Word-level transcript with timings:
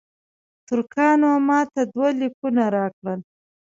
ترکانو 0.67 1.31
ماته 1.47 1.81
دوه 1.93 2.09
لیکونه 2.19 2.63
راکړل. 2.75 3.19